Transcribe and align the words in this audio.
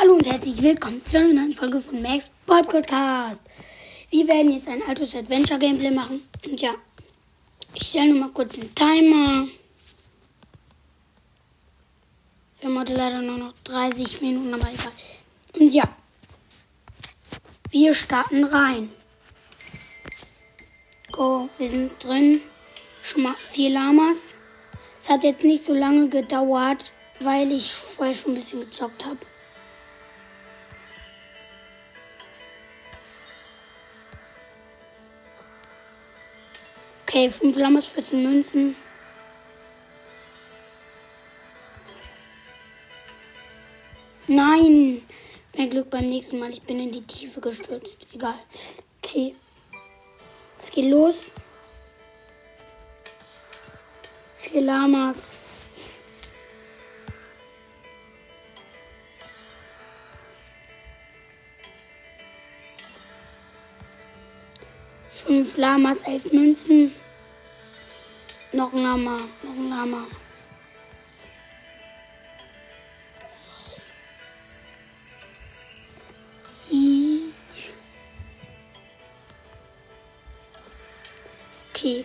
Hallo 0.00 0.14
und 0.14 0.26
herzlich 0.26 0.62
willkommen 0.62 1.04
zu 1.04 1.18
einer 1.18 1.34
neuen 1.34 1.52
Folge 1.52 1.78
von 1.78 2.00
Max 2.00 2.30
Podcast. 2.46 3.38
Wir 4.08 4.26
werden 4.28 4.50
jetzt 4.50 4.66
ein 4.66 4.82
altes 4.88 5.14
Adventure 5.14 5.58
Gameplay 5.58 5.90
machen. 5.90 6.22
Und 6.46 6.58
ja, 6.58 6.70
ich 7.74 7.82
stelle 7.82 8.14
nur 8.14 8.20
mal 8.20 8.30
kurz 8.30 8.54
den 8.54 8.74
Timer. 8.74 9.46
Wir 12.58 12.68
haben 12.68 12.78
heute 12.78 12.94
leider 12.94 13.20
nur 13.20 13.36
noch 13.36 13.52
30 13.64 14.22
Minuten, 14.22 14.54
aber 14.54 14.68
egal. 14.72 14.92
Und 15.58 15.70
ja, 15.70 15.84
wir 17.70 17.92
starten 17.92 18.44
rein. 18.44 18.90
Go, 21.12 21.50
wir 21.58 21.68
sind 21.68 22.02
drin. 22.02 22.40
Schon 23.02 23.24
mal 23.24 23.34
vier 23.50 23.68
Lamas. 23.68 24.34
Es 24.98 25.10
hat 25.10 25.24
jetzt 25.24 25.44
nicht 25.44 25.66
so 25.66 25.74
lange 25.74 26.08
gedauert, 26.08 26.90
weil 27.18 27.52
ich 27.52 27.70
vorher 27.70 28.14
schon 28.14 28.32
ein 28.32 28.36
bisschen 28.36 28.60
gezockt 28.60 29.04
habe. 29.04 29.18
Okay, 37.20 37.28
5 37.28 37.58
Lamas, 37.58 37.86
14 37.86 38.22
Münzen. 38.22 38.76
Nein! 44.26 45.02
Mehr 45.54 45.66
Glück 45.66 45.90
beim 45.90 46.08
nächsten 46.08 46.38
Mal. 46.38 46.48
Ich 46.48 46.62
bin 46.62 46.80
in 46.80 46.90
die 46.90 47.02
Tiefe 47.02 47.42
gestürzt. 47.42 48.06
Egal. 48.14 48.38
Okay. 49.02 49.34
Es 50.58 50.70
geht 50.70 50.90
los. 50.90 51.32
Vier 54.38 54.62
Lamas. 54.62 55.36
Fünf 65.06 65.58
Lamas, 65.58 65.98
elf 66.06 66.32
Münzen. 66.32 66.94
Noch 68.60 68.74
ein 68.74 68.82
Lama, 68.82 69.16
noch 69.42 69.56
ein 69.56 69.70
Lama. 69.70 70.06
Okay. 81.70 82.04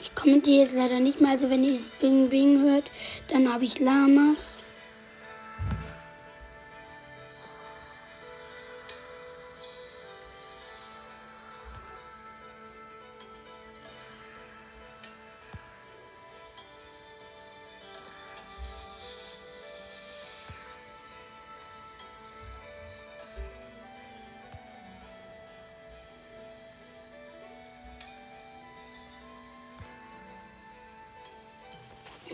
Ich 0.00 0.14
kommentiere 0.14 0.62
jetzt 0.62 0.74
leider 0.74 1.00
nicht 1.00 1.20
mehr. 1.20 1.32
Also 1.32 1.50
wenn 1.50 1.64
ihr 1.64 1.72
dieses 1.72 1.90
Bing 1.90 2.28
Bing 2.28 2.62
hört, 2.62 2.88
dann 3.26 3.52
habe 3.52 3.64
ich 3.64 3.80
Lamas. 3.80 4.62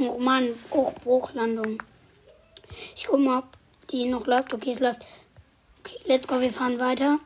Oh 0.00 0.18
Mann, 0.18 0.54
Bruchbruchlandung. 0.70 1.82
Ich 2.94 3.06
guck 3.06 3.18
mal, 3.18 3.38
ob 3.40 3.46
die 3.90 4.04
noch 4.04 4.26
läuft. 4.26 4.54
Okay, 4.54 4.70
es 4.70 4.80
läuft. 4.80 5.00
Okay, 5.80 5.98
let's 6.04 6.28
go, 6.28 6.40
wir 6.40 6.52
fahren 6.52 6.78
weiter. 6.78 7.18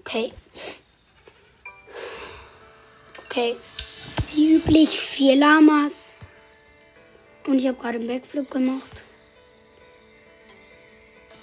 Okay. 0.00 0.32
Okay. 3.26 3.56
Wie 4.32 4.54
üblich 4.54 4.98
vier 4.98 5.36
Lamas. 5.36 6.16
Und 7.46 7.58
ich 7.58 7.68
habe 7.68 7.78
gerade 7.78 7.98
einen 7.98 8.08
Backflip 8.08 8.50
gemacht. 8.50 9.04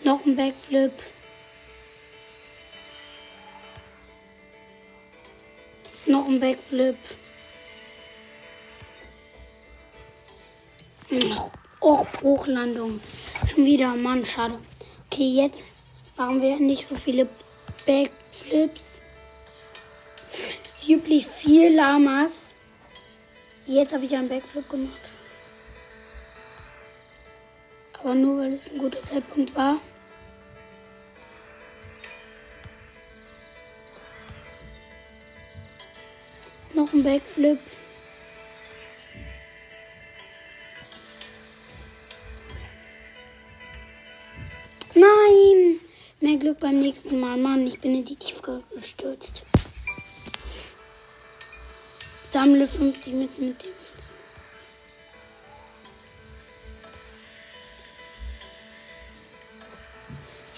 Noch 0.04 0.26
ein 0.26 0.36
Backflip. 0.36 0.92
Noch 6.08 6.28
ein 6.28 6.42
Backflip. 6.42 6.98
Och, 11.80 12.08
Bruchlandung. 12.14 13.00
Schon 13.46 13.66
wieder, 13.66 13.94
Mann, 13.94 14.26
schade. 14.26 14.58
Okay, 15.12 15.30
jetzt 15.30 15.74
machen 16.18 16.42
wir 16.42 16.58
nicht 16.58 16.88
so 16.90 16.96
viele 16.96 17.28
Backflips. 17.86 18.82
Wie 20.82 20.94
üblich 20.94 21.28
vier 21.28 21.70
Lamas. 21.70 22.56
Jetzt 23.66 23.94
habe 23.94 24.06
ich 24.06 24.16
einen 24.16 24.28
Backflip 24.28 24.68
gemacht. 24.70 25.10
Aber 28.02 28.16
nur, 28.16 28.40
weil 28.42 28.54
es 28.54 28.70
ein 28.70 28.80
guter 28.80 29.04
Zeitpunkt 29.04 29.56
war. 29.56 29.80
Noch 36.74 36.92
ein 36.92 37.04
Backflip. 37.04 37.60
Glück 46.44 46.60
beim 46.60 46.82
nächsten 46.82 47.22
Mal. 47.22 47.38
Mann, 47.38 47.66
ich 47.66 47.80
bin 47.80 47.96
in 47.96 48.04
die 48.04 48.18
Tiefe 48.18 48.62
gestürzt. 48.76 49.44
Sammle 52.32 52.68
50 52.68 53.14
Münzen 53.14 53.48
mit 53.48 53.64
dem 53.64 53.70
Münzen. 53.70 54.14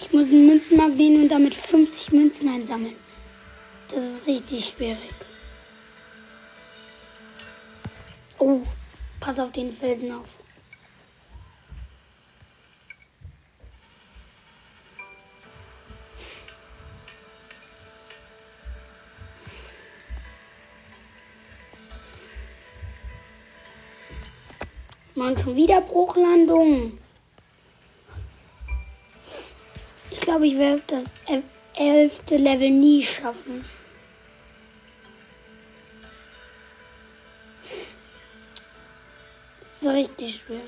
Ich 0.00 0.12
muss 0.12 0.28
einen 0.30 0.46
Münzenmarkt 0.48 0.96
nehmen 0.96 1.22
und 1.22 1.28
damit 1.28 1.54
50 1.54 2.10
Münzen 2.10 2.48
einsammeln. 2.48 2.96
Das 3.88 4.02
ist 4.02 4.26
richtig 4.26 4.64
schwierig. 4.64 4.98
Oh, 8.40 8.62
pass 9.20 9.38
auf 9.38 9.52
den 9.52 9.70
Felsen 9.70 10.10
auf. 10.10 10.40
Mann, 25.36 25.44
schon 25.44 25.56
wieder 25.56 25.80
Bruchlandung. 25.80 26.98
Ich 30.10 30.20
glaube, 30.20 30.46
ich 30.46 30.58
werde 30.58 30.82
das 30.86 31.04
elfte 31.76 32.36
Level 32.36 32.70
nie 32.70 33.02
schaffen. 33.02 33.64
Das 39.60 39.82
ist 39.82 39.88
richtig 39.88 40.36
schwer. 40.36 40.60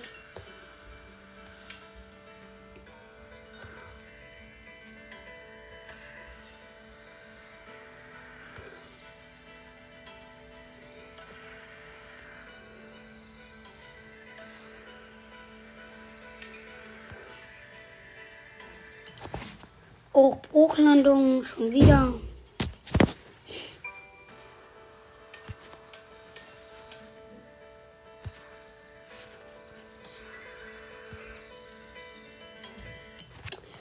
Auch 20.58 20.66
Bruchlandung 20.66 21.44
schon 21.44 21.70
wieder. 21.72 22.14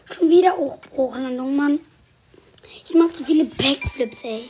Schon 0.05 0.29
wieder 0.29 0.53
auch 0.53 0.79
Bruchlandung, 0.81 1.55
Mann. 1.55 1.79
Ich 2.85 2.93
mach 2.93 3.11
zu 3.11 3.23
viele 3.23 3.45
Backflips, 3.45 4.23
ey. 4.23 4.49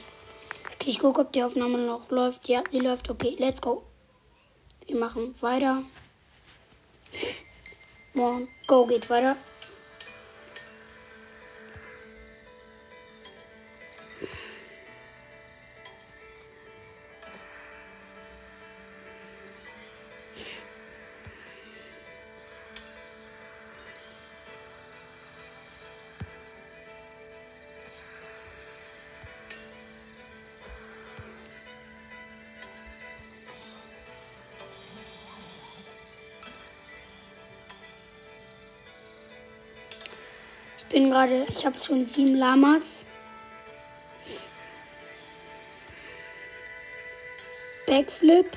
Okay, 0.74 0.90
ich 0.90 1.00
gucke, 1.00 1.22
ob 1.22 1.32
die 1.32 1.44
Aufnahme 1.44 1.78
noch 1.78 2.10
läuft. 2.12 2.50
Ja, 2.50 2.62
sie 2.70 2.80
läuft. 2.80 3.10
Okay, 3.10 3.36
let's 3.40 3.62
go. 3.62 3.84
Wir 4.86 4.98
machen 4.98 5.34
weiter. 5.40 5.84
One, 8.16 8.48
go 8.68 8.86
geht 8.86 9.10
weiter. 9.10 9.38
Bin 40.90 41.10
gerade, 41.10 41.46
ich 41.50 41.66
habe 41.66 41.78
schon 41.78 42.06
sieben 42.06 42.36
Lamas. 42.36 43.06
Backflip. 47.86 48.50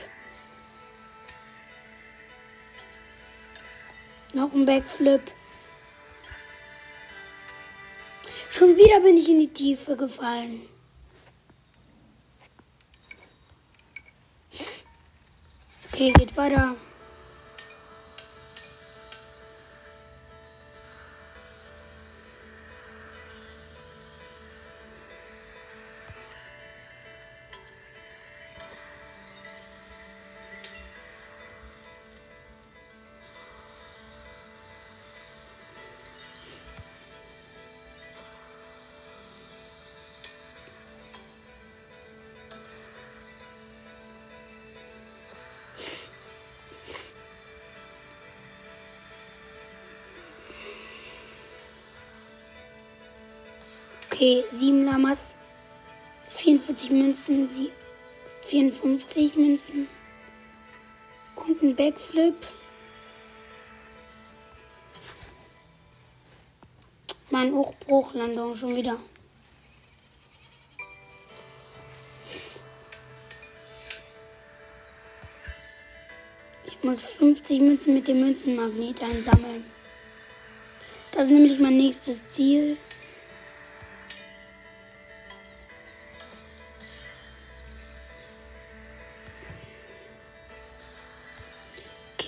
Noch 4.32 4.52
ein 4.52 4.64
Backflip. 4.64 5.22
Schon 8.48 8.76
wieder 8.76 9.00
bin 9.00 9.16
ich 9.16 9.28
in 9.28 9.38
die 9.38 9.52
Tiefe 9.52 9.96
gefallen. 9.96 10.68
Okay, 15.92 16.12
geht 16.12 16.36
weiter. 16.36 16.76
Okay, 54.20 54.44
7 54.52 54.84
Lamas, 54.84 55.34
44 56.28 56.90
Münzen, 56.90 57.48
54 58.42 59.34
Münzen 59.36 59.88
und 61.36 61.62
ein 61.62 61.74
Backflip. 61.74 62.34
Mein 67.30 67.54
Hochbruchlandung 67.54 68.54
schon 68.54 68.76
wieder. 68.76 68.98
Ich 76.66 76.84
muss 76.84 77.04
50 77.06 77.60
Münzen 77.62 77.94
mit 77.94 78.06
dem 78.06 78.20
Münzenmagnet 78.20 79.02
einsammeln. 79.02 79.64
Das 81.12 81.22
ist 81.22 81.30
nämlich 81.30 81.58
mein 81.58 81.78
nächstes 81.78 82.20
Ziel. 82.34 82.76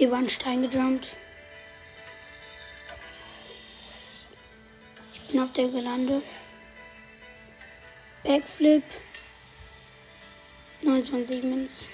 Okay, 0.03 0.11
war 0.11 0.19
ein 0.19 0.29
Stein 0.29 0.69
gejumpt. 0.69 1.07
Ich 5.15 5.29
bin 5.29 5.41
auf 5.41 5.53
der 5.53 5.69
Gelande. 5.69 6.21
Backflip. 8.25 8.83
29 10.83 11.45
Münzen. 11.45 11.89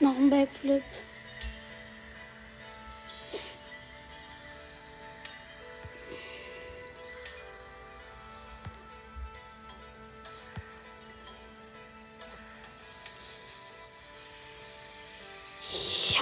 Noch 0.00 0.14
ein 0.14 0.28
Backflip. 0.28 0.82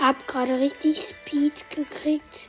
Habe 0.08 0.24
gerade 0.26 0.58
richtig 0.58 0.98
Speed 1.00 1.68
gekriegt. 1.68 2.48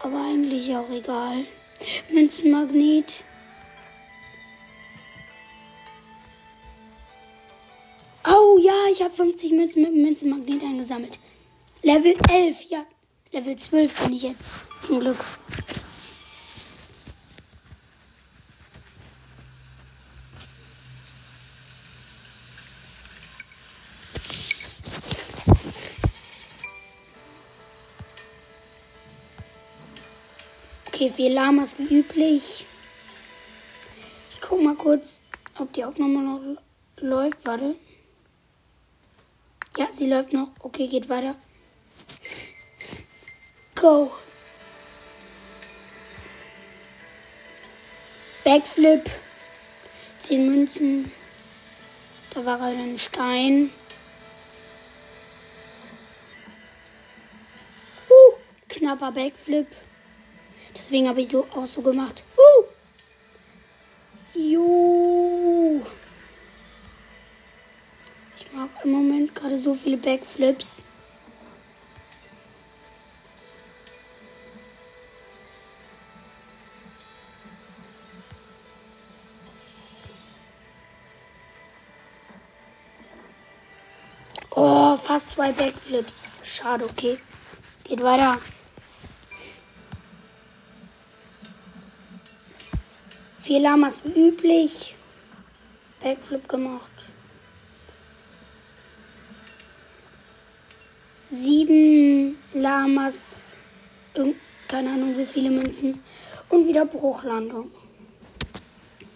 Aber 0.00 0.20
eigentlich 0.26 0.76
auch 0.76 0.88
egal. 0.90 1.44
Münzenmagnet. 2.08 3.24
Oh 8.24 8.58
ja, 8.60 8.86
ich 8.92 9.02
habe 9.02 9.12
50 9.12 9.50
Münzen 9.50 9.82
mit 9.82 9.90
dem 9.90 10.02
Münzenmagnet 10.02 10.62
eingesammelt. 10.62 11.18
Level 11.82 12.14
11, 12.30 12.62
ja. 12.68 12.86
Level 13.32 13.56
12 13.56 14.04
bin 14.04 14.12
ich 14.12 14.22
jetzt. 14.22 14.40
Zum 14.80 15.00
Glück. 15.00 15.18
Okay, 30.98 31.10
vier 31.10 31.30
Lamas 31.30 31.78
wie 31.78 32.00
üblich. 32.00 32.64
Ich 34.32 34.40
guck 34.40 34.60
mal 34.60 34.74
kurz, 34.74 35.20
ob 35.56 35.72
die 35.72 35.84
Aufnahme 35.84 36.18
noch 36.18 36.40
läuft. 36.96 37.46
Warte. 37.46 37.76
Ja, 39.76 39.92
sie 39.92 40.08
läuft 40.08 40.32
noch. 40.32 40.48
Okay, 40.58 40.88
geht 40.88 41.08
weiter. 41.08 41.36
Go. 43.76 44.10
Backflip. 48.42 49.08
Zehn 50.18 50.48
Münzen. 50.48 51.12
Da 52.34 52.44
war 52.44 52.58
gerade 52.58 52.76
ein 52.76 52.98
Stein. 52.98 53.70
Uh, 58.10 58.34
knapper 58.68 59.12
Backflip. 59.12 59.68
Deswegen 60.78 61.08
habe 61.08 61.20
ich 61.20 61.28
so 61.28 61.46
auch 61.54 61.66
so 61.66 61.82
gemacht. 61.82 62.22
Uh! 62.36 62.64
Jo. 64.34 65.82
Ich 68.38 68.52
mache 68.52 68.68
im 68.84 68.92
Moment 68.92 69.34
gerade 69.34 69.58
so 69.58 69.74
viele 69.74 69.96
Backflips. 69.96 70.82
Oh, 84.50 84.96
fast 84.96 85.32
zwei 85.32 85.52
Backflips. 85.52 86.32
Schade, 86.42 86.84
okay. 86.84 87.18
Geht 87.84 88.02
weiter. 88.02 88.38
Vier 93.48 93.60
Lamas 93.60 94.02
wie 94.04 94.28
üblich. 94.28 94.94
Backflip 96.02 96.46
gemacht. 96.50 96.90
Sieben 101.28 102.36
Lamas. 102.52 103.14
Keine 104.68 104.90
Ahnung 104.90 105.16
wie 105.16 105.24
viele 105.24 105.48
Münzen. 105.48 106.04
Und 106.50 106.66
wieder 106.66 106.84
Bruchlandung. 106.84 107.70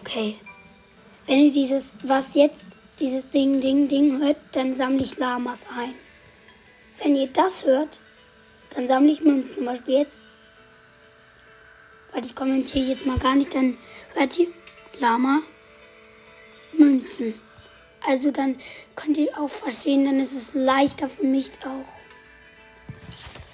Okay. 0.01 0.37
Wenn 1.27 1.41
ihr 1.41 1.53
dieses, 1.53 1.97
was 2.03 2.35
jetzt, 2.35 2.65
dieses 3.01 3.29
Ding, 3.29 3.61
Ding, 3.61 3.87
Ding 3.87 4.19
hört, 4.19 4.39
dann 4.53 4.75
sammle 4.75 5.03
ich 5.03 5.19
Lamas 5.19 5.61
ein. 5.77 5.93
Wenn 7.03 7.17
ihr 7.17 7.27
das 7.27 7.67
hört, 7.67 8.01
dann 8.75 8.89
sammle 8.89 9.12
ich 9.12 9.21
Münzen. 9.21 9.57
Zum 9.57 9.67
Beispiel 9.67 9.99
jetzt. 9.99 10.17
Weil 12.15 12.25
ich 12.25 12.35
kommentiere 12.35 12.87
jetzt 12.87 13.05
mal 13.05 13.19
gar 13.19 13.35
nicht, 13.35 13.55
dann 13.55 13.77
ihr 14.16 14.49
Lama 15.00 15.40
Münzen. 16.78 17.35
Also 18.07 18.31
dann 18.31 18.61
könnt 18.97 19.16
ihr 19.16 19.38
auch 19.38 19.49
verstehen, 19.49 20.04
dann 20.04 20.21
ist 20.21 20.33
es 20.33 20.54
leichter 20.54 21.09
für 21.09 21.25
mich 21.25 21.50
auch. 21.64 21.87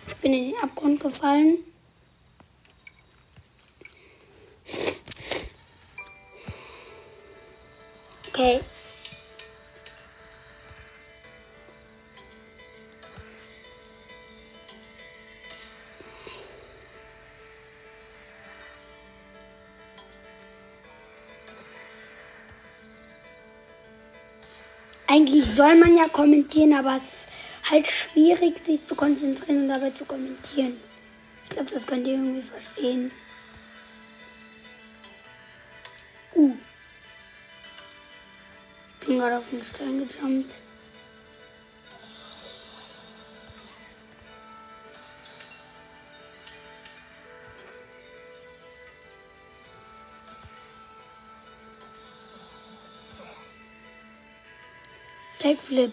Ich 0.09 0.17
bin 0.17 0.33
in 0.35 0.53
den 0.53 0.63
Abgrund 0.63 1.01
gefallen. 1.01 1.59
Okay. 8.29 8.61
Eigentlich 25.11 25.47
soll 25.47 25.75
man 25.77 25.97
ja 25.97 26.07
kommentieren, 26.07 26.75
aber 26.75 26.97
es 26.97 27.03
ist 27.03 27.29
halt 27.71 27.87
schwierig, 27.87 28.59
sich 28.59 28.85
zu 28.85 28.95
konzentrieren 28.95 29.63
und 29.63 29.69
dabei 29.69 29.91
zu 29.91 30.05
kommentieren. 30.05 30.77
Ich 31.45 31.49
glaube, 31.49 31.71
das 31.71 31.87
könnt 31.87 32.07
ihr 32.07 32.13
irgendwie 32.13 32.43
verstehen. 32.43 33.11
Uh. 36.35 36.55
Bin 39.07 39.19
gerade 39.19 39.39
auf 39.39 39.49
den 39.49 39.65
Stein 39.65 40.07
gejumpt. 40.07 40.61
Backflip. 55.69 55.93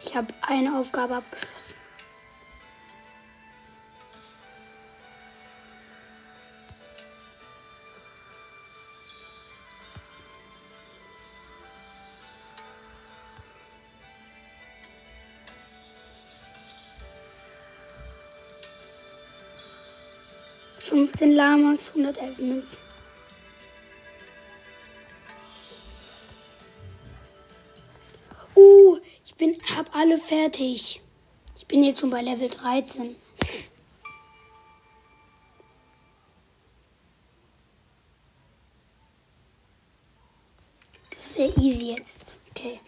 Ich 0.00 0.16
habe 0.16 0.32
eine 0.42 0.78
Aufgabe 0.78 1.16
abgeschlossen. 1.16 1.83
Fünfzehn 21.16 21.36
Lamas, 21.36 21.90
111 21.90 22.38
Münzen. 22.40 22.78
Uh, 28.56 28.98
ich 29.24 29.32
bin, 29.36 29.56
hab 29.76 29.94
alle 29.94 30.18
fertig. 30.18 31.00
Ich 31.56 31.66
bin 31.68 31.84
jetzt 31.84 32.00
schon 32.00 32.10
bei 32.10 32.20
Level 32.20 32.48
13. 32.48 33.14
Das 41.10 41.18
ist 41.20 41.34
sehr 41.34 41.56
easy 41.58 41.92
jetzt. 41.92 42.34
Okay. 42.50 42.80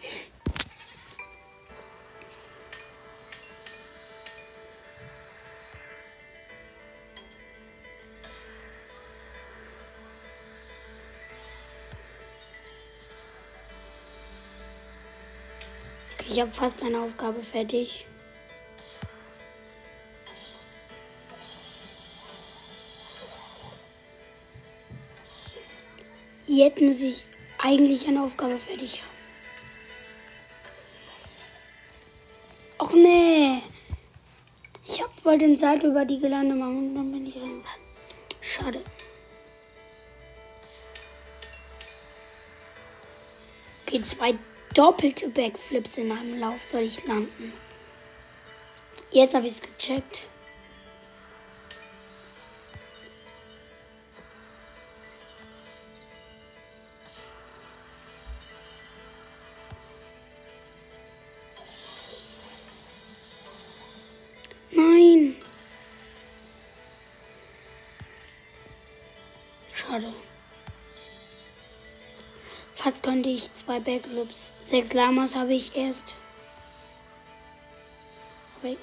Ich 16.37 16.41
habe 16.41 16.51
fast 16.51 16.83
eine 16.83 17.01
Aufgabe 17.01 17.41
fertig. 17.41 18.05
Jetzt 26.45 26.79
muss 26.79 27.01
ich 27.01 27.23
eigentlich 27.57 28.07
eine 28.07 28.21
Aufgabe 28.21 28.59
fertig 28.59 29.01
haben. 29.01 29.17
Och 32.85 32.93
nee. 32.93 33.63
Ich 34.85 35.01
hab, 35.01 35.25
wollte 35.25 35.47
den 35.47 35.57
Salto 35.57 35.87
über 35.87 36.05
die 36.05 36.19
Gelande 36.19 36.53
machen 36.53 36.89
und 36.89 36.95
dann 36.95 37.11
bin 37.11 37.25
ich 37.25 37.35
rein. 37.37 37.63
Schade. 38.41 38.79
Okay, 43.87 44.03
zwei 44.03 44.35
doppelte 44.77 45.29
Backflips 45.29 45.97
in 45.97 46.11
einem 46.11 46.39
Lauf 46.39 46.69
soll 46.69 46.81
ich 46.81 47.03
landen. 47.07 47.51
Jetzt 49.11 49.33
habe 49.33 49.47
ich 49.47 49.53
es 49.53 49.61
gecheckt. 49.61 50.21
Nein. 64.71 65.37
Schade. 69.73 70.13
Fast 72.87 73.03
könnte 73.03 73.27
ich 73.27 73.53
zwei 73.53 73.81
Backflips. 73.81 74.53
Sechs 74.65 74.93
Lamas 74.93 75.35
habe 75.35 75.53
ich 75.53 75.75
erst. 75.75 76.05
Aber 78.61 78.71
egal. 78.71 78.79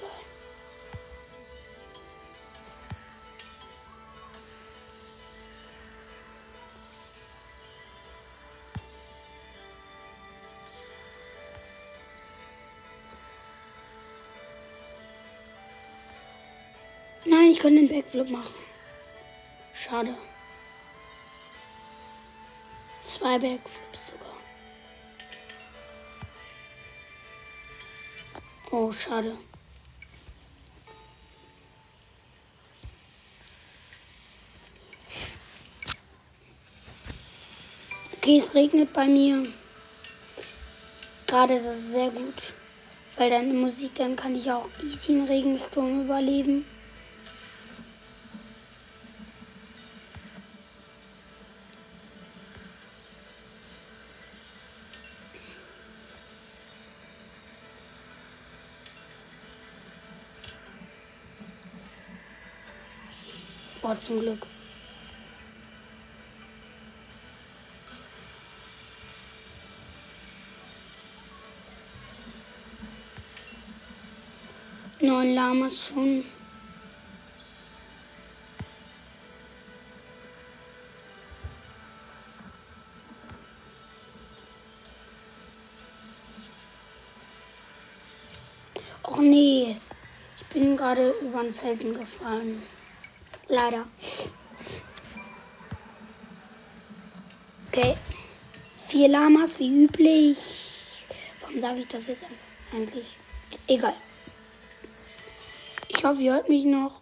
Nein, 17.25 17.49
ich 17.49 17.57
kann 17.57 17.75
den 17.75 17.87
Backflip 17.87 18.29
machen. 18.29 18.53
Schade. 19.73 20.15
Zwei 23.25 23.39
Backflips 23.39 24.11
sogar. 24.11 24.37
Oh, 28.69 28.91
schade. 28.91 29.35
Okay, 38.17 38.37
es 38.37 38.53
regnet 38.53 38.93
bei 38.93 39.05
mir. 39.07 39.47
Gerade 41.25 41.55
ist 41.55 41.65
es 41.65 41.87
sehr 41.87 42.11
gut. 42.11 42.53
Weil 43.17 43.31
deine 43.31 43.55
Musik, 43.55 43.95
dann 43.95 44.15
kann 44.15 44.35
ich 44.35 44.51
auch 44.51 44.69
easy 44.83 45.13
einen 45.13 45.25
Regensturm 45.25 46.03
überleben. 46.03 46.74
Boah, 63.95 63.99
zum 64.01 64.19
Glück. 64.19 64.45
Neun 74.99 75.35
Lamas 75.35 75.87
schon. 75.87 76.25
Och 89.03 89.19
nee, 89.19 89.77
ich 90.37 90.47
bin 90.47 90.75
gerade 90.75 91.11
über 91.21 91.43
den 91.43 91.53
Felsen 91.53 91.93
gefallen. 91.93 92.61
Leider. 93.47 93.85
Okay. 97.67 97.95
Vier 98.87 99.07
Lamas 99.09 99.59
wie 99.59 99.83
üblich. 99.83 101.03
Warum 101.41 101.59
sage 101.59 101.79
ich 101.79 101.87
das 101.87 102.07
jetzt 102.07 102.23
eigentlich? 102.73 103.05
Egal. 103.67 103.93
Ich 105.89 106.03
hoffe, 106.03 106.21
ihr 106.21 106.33
hört 106.33 106.49
mich 106.49 106.65
noch. 106.65 107.01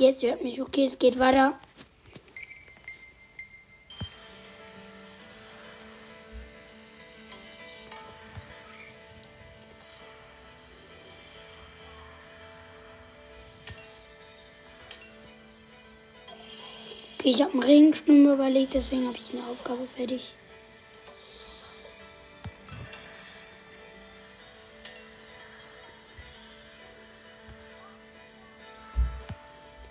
Jetzt 0.00 0.22
hört 0.22 0.42
mich. 0.42 0.60
Okay, 0.60 0.86
es 0.86 0.98
geht 0.98 1.18
weiter. 1.18 1.58
Okay, 17.22 17.30
ich 17.30 17.40
habe 17.40 17.52
einen 17.52 17.62
Regenschirm 17.62 18.32
überlegt, 18.32 18.74
deswegen 18.74 19.06
habe 19.06 19.16
ich 19.16 19.32
eine 19.32 19.46
Aufgabe 19.48 19.86
fertig. 19.86 20.34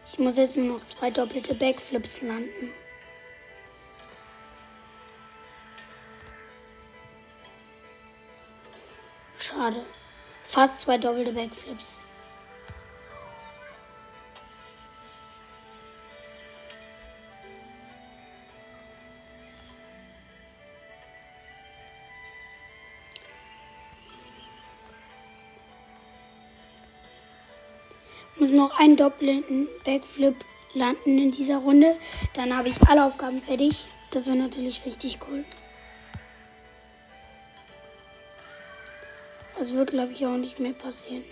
Ich 0.06 0.20
muss 0.20 0.38
jetzt 0.38 0.58
nur 0.58 0.78
noch 0.78 0.84
zwei 0.84 1.10
doppelte 1.10 1.56
Backflips 1.56 2.22
landen. 2.22 2.74
Schade. 9.40 9.86
Fast 10.44 10.82
zwei 10.82 10.98
doppelte 10.98 11.32
Backflips. 11.32 12.02
Einen 28.82 28.98
doppelten 28.98 29.68
Backflip 29.86 30.36
landen 30.74 31.20
in 31.20 31.32
dieser 31.32 31.58
Runde. 31.58 31.96
Dann 32.34 32.58
habe 32.58 32.70
ich 32.70 32.82
alle 32.90 33.06
Aufgaben 33.06 33.40
fertig. 33.42 33.86
Das 34.10 34.26
wäre 34.26 34.38
natürlich 34.38 34.86
richtig 34.86 35.20
cool. 35.30 35.46
Das 39.60 39.76
wird, 39.76 39.92
glaube 39.92 40.14
ich, 40.14 40.26
auch 40.26 40.38
nicht 40.38 40.60
mehr 40.60 40.74
passieren. 40.74 41.24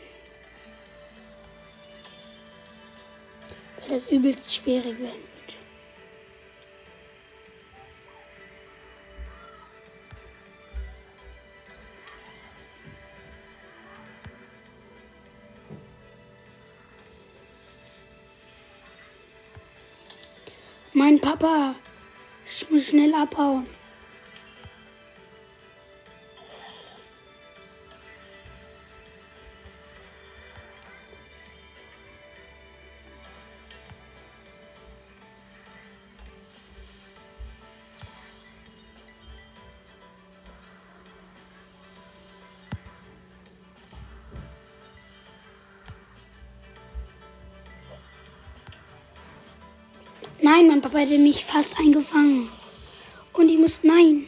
Weil 3.79 3.89
das 3.89 4.09
übelst 4.09 4.53
schwierig 4.53 4.99
werden 4.99 5.38
Mein 21.09 21.19
Papa. 21.19 21.73
Ich 22.45 22.69
muss 22.69 22.89
schnell 22.89 23.11
abhauen. 23.15 23.65
Mein 50.89 51.03
Papa 51.03 51.11
hätte 51.11 51.21
mich 51.21 51.45
fast 51.45 51.77
eingefangen. 51.77 52.49
Und 53.33 53.47
ich 53.47 53.59
muss, 53.59 53.81
nein, 53.83 54.25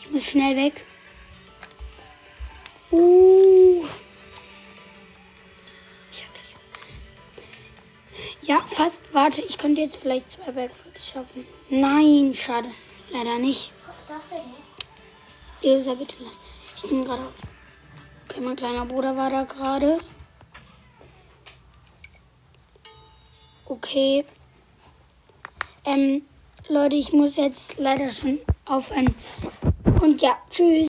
ich 0.00 0.10
muss 0.10 0.24
schnell 0.24 0.56
weg. 0.56 0.82
Uh. 2.90 3.84
Ja, 8.40 8.64
fast. 8.66 8.96
Warte, 9.12 9.42
ich 9.42 9.58
könnte 9.58 9.82
jetzt 9.82 9.96
vielleicht 9.96 10.30
zwei 10.30 10.50
Backflips 10.52 11.10
schaffen. 11.10 11.46
Nein, 11.68 12.32
schade. 12.34 12.70
Leider 13.10 13.38
nicht. 13.38 13.70
Lass. 14.08 14.22
Ich 16.82 16.90
nehme 16.90 17.04
gerade 17.04 17.24
auf. 17.24 17.42
Okay, 18.26 18.40
mein 18.40 18.56
kleiner 18.56 18.86
Bruder 18.86 19.18
war 19.18 19.28
da 19.28 19.44
gerade. 19.44 19.98
Okay. 23.66 24.24
Ähm, 25.90 26.22
Leute, 26.68 26.94
ich 26.94 27.12
muss 27.12 27.36
jetzt 27.36 27.78
leider 27.78 28.10
schon 28.10 28.38
aufhören. 28.64 29.12
Und 30.00 30.22
ja, 30.22 30.36
tschüss. 30.48 30.78